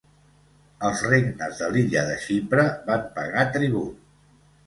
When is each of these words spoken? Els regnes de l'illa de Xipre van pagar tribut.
Els 0.87 1.01
regnes 1.09 1.59
de 1.59 1.67
l'illa 1.75 2.03
de 2.09 2.17
Xipre 2.23 2.65
van 2.87 3.03
pagar 3.19 3.47
tribut. 3.59 4.01